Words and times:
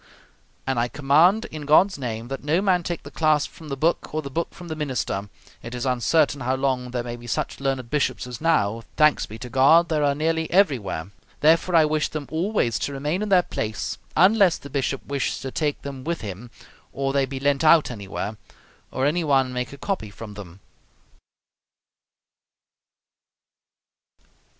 And 0.65 0.79
I 0.79 0.87
command, 0.87 1.45
in 1.51 1.67
God's 1.67 1.99
name, 1.99 2.27
that 2.29 2.43
no 2.43 2.59
man 2.59 2.81
take 2.81 3.03
the 3.03 3.11
clasp 3.11 3.51
from 3.51 3.69
the 3.69 3.77
book 3.77 4.15
or 4.15 4.23
the 4.23 4.31
book 4.31 4.51
from 4.51 4.67
the 4.67 4.75
minister: 4.75 5.29
it 5.61 5.75
is 5.75 5.85
uncertain 5.85 6.41
how 6.41 6.55
long 6.55 6.89
there 6.89 7.03
may 7.03 7.15
be 7.15 7.27
such 7.27 7.59
learned 7.59 7.87
bishops 7.91 8.25
as 8.25 8.41
now, 8.41 8.81
thanks 8.97 9.27
be 9.27 9.37
to 9.37 9.47
God, 9.47 9.89
there 9.89 10.03
are 10.03 10.15
nearly 10.15 10.49
everywhere; 10.49 11.11
therefore, 11.41 11.75
I 11.75 11.85
wish 11.85 12.07
them 12.07 12.25
always 12.31 12.79
to 12.79 12.93
remain 12.93 13.21
in 13.21 13.29
their 13.29 13.43
place, 13.43 13.99
unless 14.17 14.57
the 14.57 14.71
bishop 14.71 15.05
wish 15.05 15.39
to 15.41 15.51
take 15.51 15.79
them 15.83 16.03
with 16.03 16.21
him, 16.21 16.49
or 16.91 17.13
they 17.13 17.27
be 17.27 17.39
lent 17.39 17.63
out 17.63 17.91
anywhere, 17.91 18.37
or 18.89 19.05
any 19.05 19.23
one 19.23 19.53
make 19.53 19.71
a 19.71 19.77
copy 19.77 20.09
from 20.09 20.33
them. 20.33 20.61